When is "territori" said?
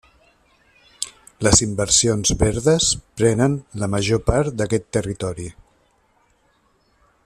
4.99-5.51